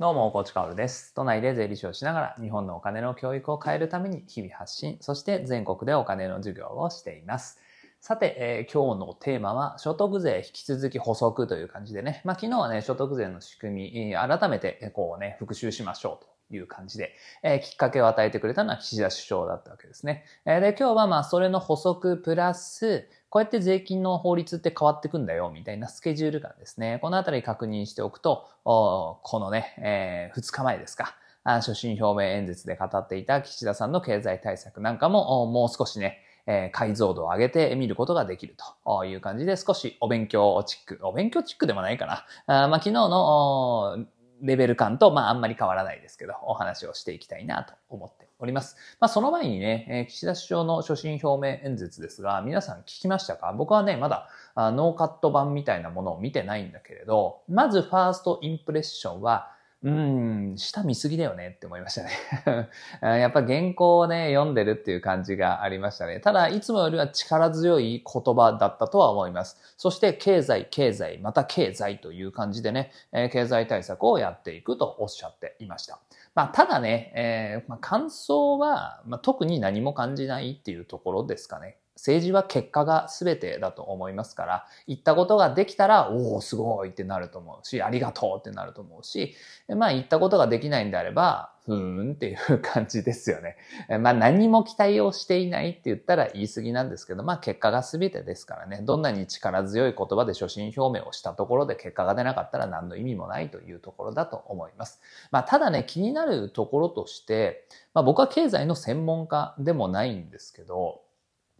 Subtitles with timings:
[0.00, 1.12] どうも、コーチカオルです。
[1.12, 7.58] 都内で税理士をしながら日本のお金の教育を変えるために日々発信、そして全国でお金の授業をしています。
[8.00, 20.24] さて、えー今日のテーマは所得税引き続き補足という感じでね、まあ昨日はね、所得税の仕組み、改めてこうね、復習しましょうという感じで、えきっかけを与えてくれたのは岸田首相だったわけですね。
[20.44, 26.98] えで、今日はまあそれの補足プラス、こうやって税金の法律って変わってくんだよ、みたいなスケジュール感ですね。
[27.00, 31.14] このあたり確認しておくと、このね、え2日前ですか。
[31.42, 42.26] あ所信表明演説で語っていた岸田さんの経済対策なんかも、もう少しね、えー解像度を上げて見ることができるという感じで少しお勉強チック、お勉強チックでもないかな。
[42.46, 44.06] あまあ、昨日の
[44.42, 48.76] レベル感と、まあ、あんまり変わらないですけど、お話をしていきたいなと思っております。
[49.00, 53.52] まあ、その前にね、え岸田首相の所信表明演説ですが、皆さん聞きましたか？
[53.52, 62.68] 僕はね、まだあノーカット版みたいなものを見てないんだけれど、まずファーストインプレッションは、うん、舌見すぎだよねって思いましたね。
[63.00, 66.20] やっぱ原稿をね、読んでるっていう感じがありましたね。
[66.20, 69.56] ただ、いつもよりは力強い言葉だったとは思います。
[69.78, 75.98] そして、経済、経済、また経済という感じでね、えー経済対策をやっていくとおっしゃっていました。
[76.34, 81.78] まあ、ただね、えーまあ、感想は、まあ、特に何も感じないっていうところですかね。
[82.00, 89.34] 政治は結果が全てだと思いますから、言ったことができたら、おお、すごいってなると思うし、ありがとうってなると思うし、
[89.68, 93.56] まあ言ったことができないんであれば、ふーんっていう感じですよね。
[94.00, 105.02] まあ何も期待をしていないって言ったら言い過ぎなんですけど、まあ結果が全てですからね、どんなに力強い言葉で所信表明をしたところで結果が出なかったら何の意味もないというところだと思います。
[105.30, 111.02] まあただね、気になるところとして、まあ僕は経済の専門家でもないんですけど、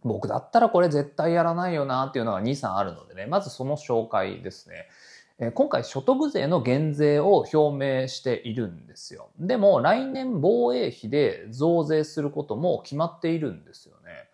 [0.03, 4.87] 僕だったらこれ絶対やらないよなっていうのが2、3あるのでね、まずその紹介ですね。
[5.53, 9.29] 今回所得税の減税を表明しているんですよ。
[9.39, 14.29] でも来年防衛費で増税することも決まっているんですよね。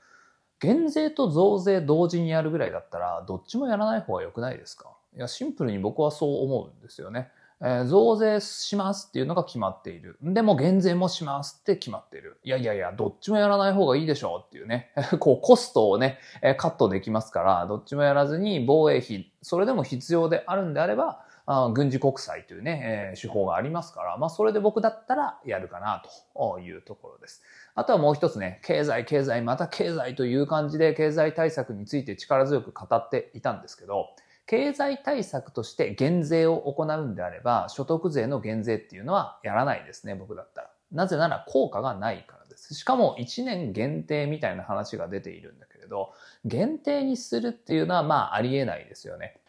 [0.59, 4.89] 減税と増税同時にやるぐらいだったらどっちもやらない方が良くないですか？
[5.15, 7.29] いや、シンプルに僕はそう思うんですよね。
[7.59, 10.17] 増税しますっていうのが決まっている。
[10.21, 12.39] でも減税もしますって決まっている。
[12.43, 14.91] いやいやいや、どっちもやらない方がいいでしょうっていうね。
[15.19, 16.19] こうコストをね、
[16.57, 26.03] カットできますから、どっちもやらずに防衛費、それでも必要であるんであれば、あ軍事国債というね、えー手法がありますから、まあそれで僕だったらやるかな
[26.35, 27.41] というところです。
[27.73, 34.09] あとはもう一つね、経済、経済、また経済という感じで経済対策について力強く語っていたんですけど、
[34.47, 40.69] 経済対策として減税を行うんであれば、所得税の減税っていうのはやらないですね、僕だったら。
[40.91, 42.73] なぜなら効果がないからです。
[42.73, 46.13] しかも1年限定みたいな話が出ているんだけれど、
[46.45, 49.39] 限定にするっていうのはまあありえないですよね。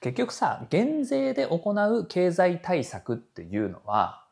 [0.00, 4.24] 結局さ、減税で行う経済対策っていうのは、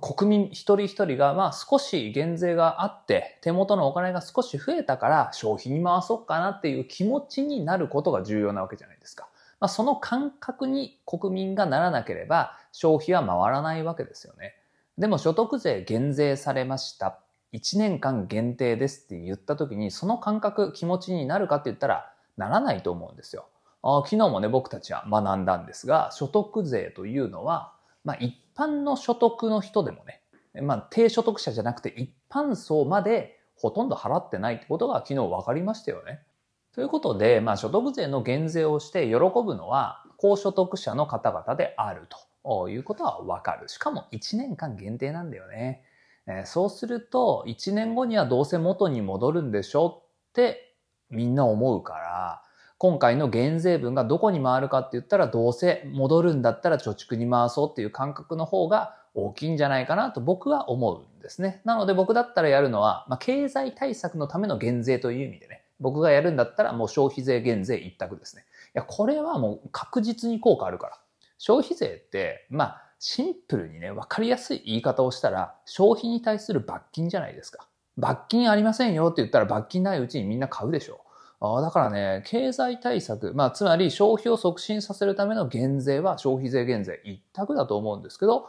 [0.00, 9.28] 国民一人一人がまあ少し減税があって手元のお金が少し増えたから消費に回そうかなっていう気持ちになることが重要なわけじゃないですか。
[9.60, 14.54] まあ、その感覚に国民がならなければ消費は回らないわけですよね。
[14.98, 17.20] でも所得税減税されました。
[17.52, 23.46] 1年間限定ですって言った時にその感覚気持ちになるかって言ったらならないと思うんですよ。
[23.82, 27.72] 昨日もね僕たちは学んだんですが所得税というのは、
[28.02, 30.22] まあ、一般の所得の人でもね、
[30.62, 36.22] まあ、低所得者じゃなくて一般層までほとんど払ってないってことが昨日分かりましたよね。
[36.74, 42.08] ということで、まあ、所得税の減税をして喜ぶのは高所得者の方々である
[42.42, 43.68] ということはわかる。
[43.68, 45.82] しかも1年間限定なんだよね。
[46.26, 50.74] えーそうすると1年後にはどうせ元に戻るんでしょって
[51.10, 52.42] みんな思うから
[52.78, 61.60] 今回の減税分がどこに回るかって言ったらどうせ戻るんだったら貯蓄に回そうっていう感覚の方が大きいんじゃないかなと僕は思うんですね。
[61.64, 68.44] なので僕だったらやるのは、まあ、経済対策のための減税という意味でね、僕がやるんだったらもう消費税減税一択ですね。
[68.74, 70.98] いや、これはもう確実に効果あるから。
[71.38, 77.68] 消費税って、まあ、シンプルにね、わかりやすい言い方をしたら、消費に対する罰金じゃないですか。
[77.96, 81.00] 罰金ありませんよって言ったら罰金ないうちにみんな買うでしょ。
[81.40, 88.48] あだからね、経済対策、まあ、つまり消費を促進させるための減税は消費税減税一択だと思うんですけど、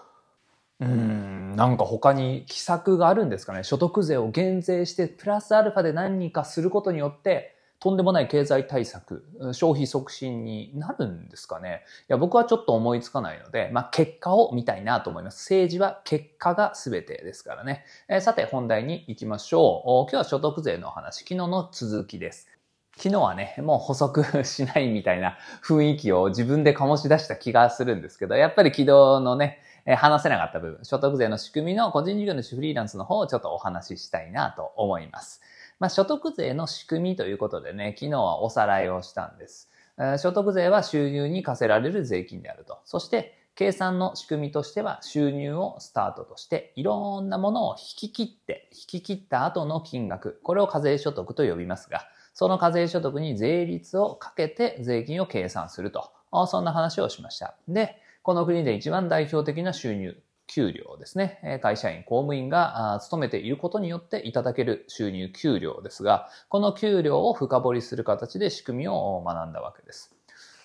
[0.81, 3.63] うん、なんか他に奇策があるんですかね。
[3.63, 11.83] 所得税を減税して、プラスアルファで何かすることによって、とんでもない経済対策、消費促進になるんですかね。
[12.01, 15.43] いや、僕はちょっと思いつかないので、まあ、結果を見たいなと思います。
[15.43, 17.85] 政治は結果が全てですからね。
[18.09, 20.11] えーさて、本題に行きましょう。
[20.11, 22.54] 今日は所得税の話、昨日の続きです。
[22.97, 29.59] 昨日はね、もう補足しないみたいな雰囲気を自分で醸し出した気がするんですけど、やっぱり昨日のね、
[29.97, 35.41] 話せなかった部分、所得税の仕組みの個人事業主フリーランスの方をちょっとお話ししたいなと思います。
[35.79, 39.69] まあ、所得税の仕組みということでね、昨日はおさらいをしたんです。
[40.17, 42.79] 所得税は収入に課せられる税金であると。
[42.85, 56.11] そして、計算の仕組みとしては収入をスタートとしていろんなものを引き切って引き切った後の金額これを課税所得と呼びますがその課税所得に税率をかけて税金を計算すると
[56.47, 60.17] そんな話をしましたでこの国で一番代表的な収入
[60.47, 61.59] 給料ですね。
[61.61, 70.15] 会社員、公務員が勤めていることによっていただける収入給料ですが、この給料を深掘りする形で仕組みを学んだわけです。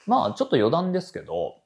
[0.07, 1.57] まあ、ちょっと余談ですけど、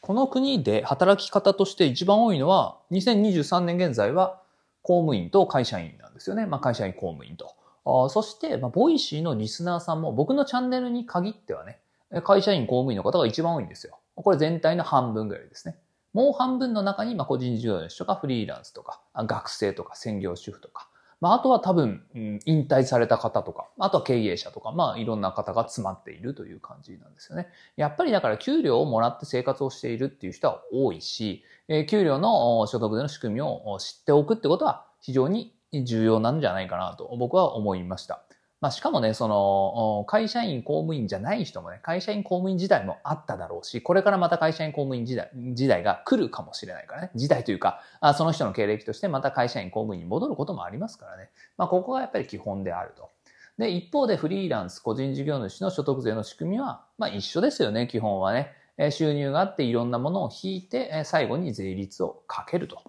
[0.00, 4.40] この国で働き方として一番多いのは、2023年現在は
[4.82, 6.46] 公務員と会社員なんですよね。
[6.46, 7.54] まあ、会社員公務員と。
[7.84, 11.80] あそして、まあ、 Voicy のリスナーさんも僕のチャンネルに限ってはね、
[12.24, 13.98] 会社員公務員の方が一番多いんですよ。
[14.16, 15.76] これ全体の半分ぐらいですね。
[16.12, 20.88] もう半分の中に、まあ、個人事業主とかフリーランスとか、学生とか専業主婦とか、
[21.20, 27.48] まあ、あとは多分、うん、引退された方とか、あとは経営者とか、まあ、いろんな方が詰まっているという感じなんですよね。
[27.76, 38.22] やっぱりだから給料をもらって生活をしているっていう人は多いし、えー、給料の所得税の仕組みを知っておくってことは非常に重要なんじゃないかなと僕は思いました。
[38.60, 47.10] まあ、しかもね、その、会社員公務員じゃない人もね、会社員公務員時代もあっただろうし、これからまた会社員公務員時代、時代が来るかもしれないからね。
[47.14, 51.30] 時代というか、あその人の経歴としてまた会社員公務員に戻ることもありますからね。
[51.56, 53.08] まあ、ここがやっぱり基本であると。
[53.56, 58.52] で、一方でフリーランス、個人事業主の所得税の仕組みは、まあ一緒ですよね、基本はね。
[58.90, 62.82] 収入があっていろんなものを引いて、最後に税率をかけると。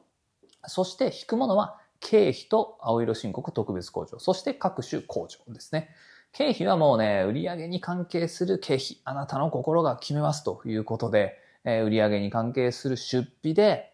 [0.68, 5.90] そして引くものは経費と青色申告特別控除、そして各種控除ですね。
[6.34, 13.94] 経費はもうね、売上に関係する経費、あなたの心が決めますということで、えー、売上に関係する出費で、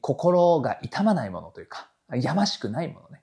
[0.00, 3.22] 心が痛まないものというか、やましくないものね。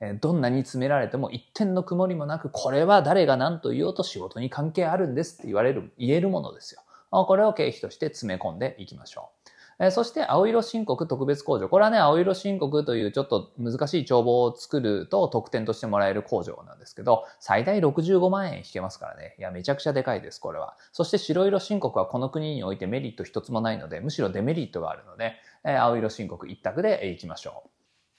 [0.00, 6.80] え、どんなに詰められても一点の曇りもなく、これは誰が何と言おうと仕事に関係あるんですって言われる、言えるものですよ。
[7.10, 9.43] これを経費として詰め込んでいきましょう。
[9.78, 11.68] えそして青色申告特別控除。
[11.68, 19.34] これはね、青色申告というちょっと難しい帳簿を作ると特典としてもらえる控除なんですけど、最大65万円引けますからね。
[19.38, 20.76] いや、めちゃくちゃでかいです、これは。
[20.92, 25.34] そして白色申告はこの国においてメリット一つもないので、むしろデメリットがあるので、
[25.64, 27.70] え青色申告一択でいきましょう。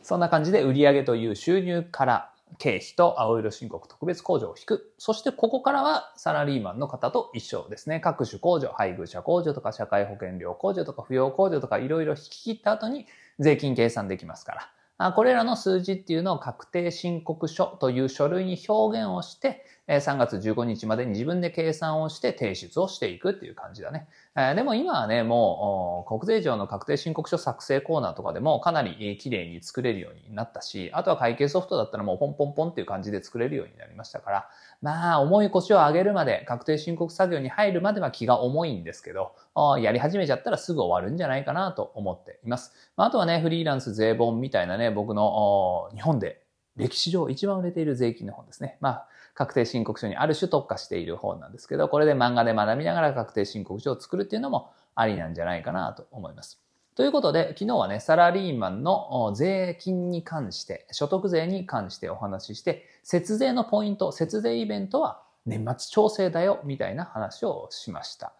[0.05, 4.93] そんな感じで売上という収入から経費と青色申告特別控除を引く。
[4.97, 7.99] そしてここからはサラリーマンの方と一緒ですね。
[7.99, 13.07] 各種控除、配偶者控除とか社会保険料控除とか扶養控除とかいろいろ引き切った後に
[13.39, 15.11] 税金計算できますから。
[15.11, 24.07] これらの数字っていうのを確定申告書という書類に表現をして、3月15日までに自分で計算をして提出をしていくっていう感じだね。
[24.55, 34.49] でも今はね、もう国税庁の確定申告書作成コーナーとかでもかなり綺麗に作れるようになったし、あとは会計ソフトだったらもうポンポンポンっていう感じで作れるようになりましたから、
[34.81, 39.33] まあ重い腰を上げるまで、確定申告作業に入るまでは気が重いんですけど、
[39.79, 42.73] やり始めちゃったらすぐ終わるんじゃないかなと思っています。
[42.97, 46.41] あとはね、フリーランス税本みたいなね、僕の日本で
[46.77, 48.77] 歴史上一番売れている税金の本ですね。
[48.81, 56.59] まあ確定申告書にある種特化している本なんですけど、これで漫画で学びながら確定申告書を作るっていうのもありなんじゃないかなと思います。
[56.95, 68.31] ということで、昨日はね、サラリーマンの税金に関して、所得税に関してお話しして、節税のポイント、節税イベントは年末調整だよ、みたいな話をしました。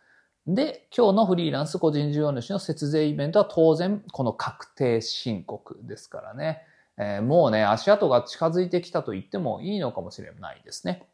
[0.47, 6.61] で、今日のフリーランス個人事業主の節税イベントは当然この確定申告ですからね。
[6.97, 11.07] えー、もうね、足跡が近づいてきたと言ってもいいのかもしれないですね。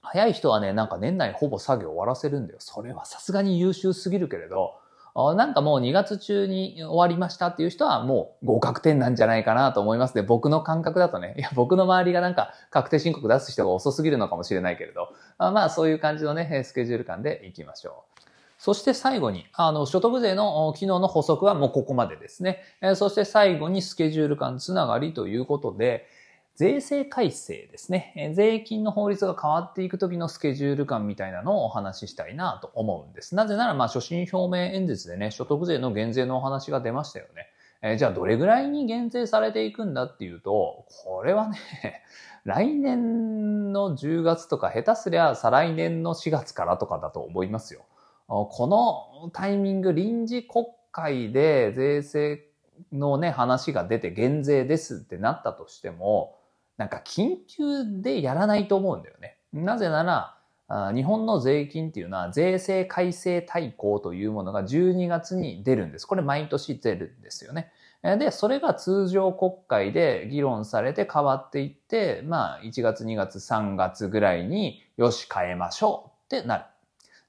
[0.00, 2.58] 早い人はね、なんか年内ほぼ作業終わらせるんだよ。
[2.60, 4.74] それはさすがに優秀すぎるけれど、
[5.14, 10.22] なんかもう2月中に終わりましたっていう人はもう合格点なんじゃないかなと思いますね。
[10.22, 11.34] 僕の感覚だとね。
[11.36, 15.08] いや、僕の周りがなんか確定申告出す人が遅すぎるのかもしれないけれど、
[15.38, 18.27] まあそういう感じのね、スケジュール感でいきましょう。
[18.58, 22.60] そして最後に、あの、所得税の機能の補足はもうここまでですね。
[22.96, 26.08] そして最後にスケジュール感つながりということで、
[26.56, 28.32] 税制改正ですね。
[28.34, 33.36] 税金の法律が変わっていく時のスケジュール感みたいなのをお話ししたいなと思うんです。
[33.36, 37.46] なぜなら、まあ、所信表明演説でね、所得税の減税のお話が出ましたよね。
[37.80, 41.58] えじゃあ、どれぐらいに減税されていくんだっていうと、これはね、
[42.44, 47.82] 来年の10月とか、下手すりゃ再来年の4月からとかだと思いますよ。
[48.28, 52.44] このタイミング、臨時国会で税制
[52.92, 56.36] のね、話が出て減税ですってなったとしても、
[56.76, 59.38] なんか緊急でやらないと思うんだよね。
[59.52, 66.06] なぜなら、日本の税金っていうのは税制改正大綱というものが12月に出るんです。
[66.06, 67.72] これ毎年出るんですよね。
[68.02, 76.64] で、それが通常国会で議論されて変わっていって、まあ1月2月3月ぐらいによし変えましょうってなる。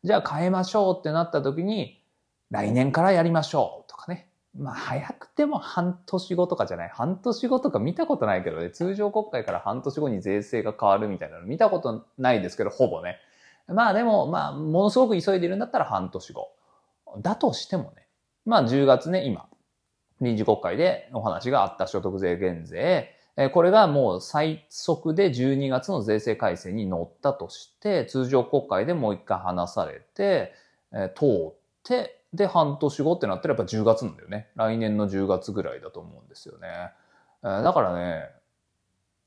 [0.04, 2.02] じゃあ変えましょうってなった時に
[2.52, 4.30] 来年からやりましょうとかね。
[4.58, 6.90] まあ早くても半年後とかじゃない。
[6.90, 8.72] 半年後とか見たことないけどね。
[8.72, 13.18] 通常国会から半年後に税制が変わるみたいなの見たことないですけど、ほぼね。
[13.68, 16.50] まあでも、まあ、ものすごく急いでるんだったら半年後。
[17.22, 18.08] だとしてもね。
[18.46, 19.48] まあ10月ね、今、
[20.22, 23.16] 臨時国会でお話があった所得税減税。
[23.54, 30.54] これがもう最速で12月の税制改正に乗ったとして、通常国会でもう一回話されて、
[31.16, 31.54] 通っ
[31.84, 34.50] て、で、半年後ってなったらやっぱ10月なんだよね。
[34.56, 36.92] 来年の10月ぐらいだと思うんですよね。
[37.42, 38.30] だからね、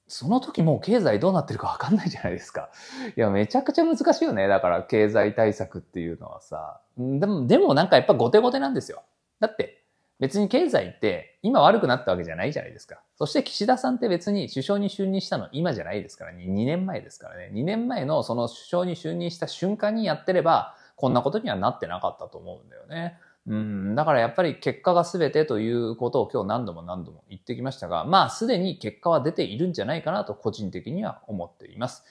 [0.09, 2.69] その時もう経済どうなってるかわかんないじゃないですか。
[3.16, 4.47] いや、めちゃくちゃ難しいよね。
[4.47, 6.81] だから経済対策っていうのはさ。
[6.99, 9.02] でも、でもなんかやっぱ後手後手なんですよ。
[9.40, 9.81] だって、
[10.23, 13.00] 別に経済って今悪くなったわけじゃないじゃないですか。
[13.17, 16.45] そして岸田さんって別に首相に就任したの今じゃないですからね。
[16.45, 17.50] 2年前ですからね。
[17.52, 23.19] 2年前のその首相に就任した瞬間にやってれば、こんなことにはなってなかったと思うんだよね。
[23.49, 32.05] うん、だからやっぱり結果が全てということを今日何度も何度も言ってきましたが、まあすでに結果は出ているんじゃないかなと個人的には思っています。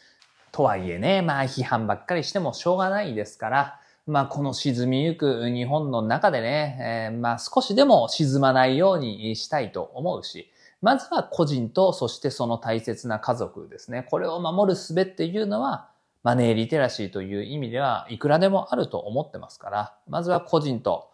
[0.51, 14.05] とはいえね、まあ批判ばっかりしてもしょうがないですから、まあこの沈みゆく日本の中でね、えー、まあ少しでも沈まないようにしたいと思うし、まずは個人とそしてその大切な家族ですね。
[14.09, 15.89] これを守る術っていうのは、
[16.23, 21.10] マネーリテラシーという意味ではいくらでもあると思ってますから、まずは個人と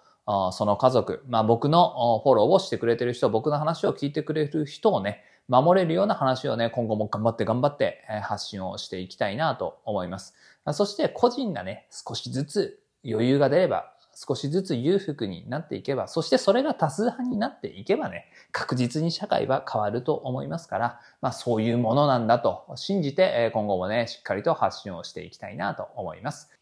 [0.51, 10.35] その家族、まあ僕のフォローをしてくれてる人、僕の話を聞いてくれる人をね、守れるような話をね、今後も頑張って頑張って発信をしていきたいなと思います。
[10.73, 26.56] そして個人がね、少しずつ余裕が出れば、少しずつ裕福になっていけば、そしてそれが多数派になっていけばね、確実に社会は変わると思いますから、まあそういうものなんだと信じて、今後もね、しっかりと発信をしていきたいなと思います。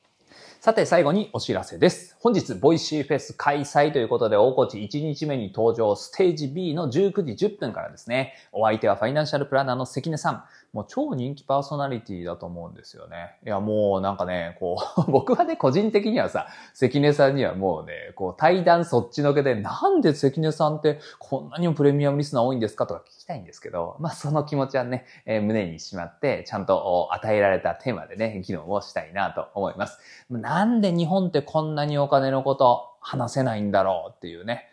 [0.65, 2.17] さて最後にお知らせです。
[2.19, 8.33] 本日、 Voicy フェス開催ということで、大河内1日目に登場ステージ B の19時10分からですね。
[8.51, 10.43] お相手はファイナンシャルプランナーの関根さん。
[10.75, 13.37] もう超人気パーソナリティだと思うんですよね。
[13.45, 29.97] いや、もうなんかね、こう、 僕はね、個人的にはさ、関根さんにはもうね、こう、対談そっちのけで、なんで関根さんってこんなにもプレミアムリスナー多いんですかとか聞きたいんですけど、まあその気持ちはね、えー、胸にしまって、ちゃんと与えられたテーマでね、議論をしたいなと思います。
[30.29, 34.67] なんで日本ってこんなにお金のこと話せないんだろうっていうね。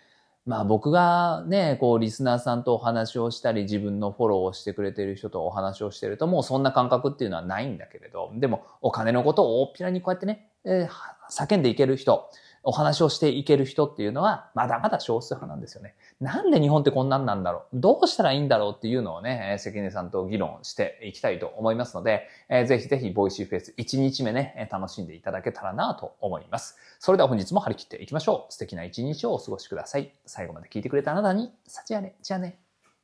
[0.44, 12.28] まあ僕がね、こうリスナーさんとお話をしたり自分のフォローをしてくれてる人とお話をしてるともうそんな感覚っていうのはないんだけれど、でもお金のことを大っぴらにこうやってね、えー、叫んでいける人、
[12.64, 15.94] お話をしていける人っていうのはまだまだ少数派なんですよね。
[16.20, 26.76] なんで日本ってこんなんなんだろうどうしたらいいんだろうっていうのをね、関根さんと議論していきたいと思いますので、えー、ぜひぜひ Voicy フェス1日目ね、楽しんでいただけたらなと思います。
[26.98, 28.52] それでは本日も張り切っていきましょう。
[28.52, 30.12] 素敵な一日をお過ごしください。
[30.26, 32.14] 最後まで聞いてくれたあなたに、幸あれ。
[32.22, 32.61] じゃあね。